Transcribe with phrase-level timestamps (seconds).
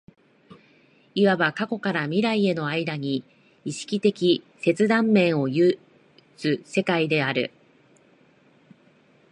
[1.13, 3.23] いわば過去から未来への間に
[3.65, 5.77] 意識的切断面を有
[6.37, 7.51] つ世界である。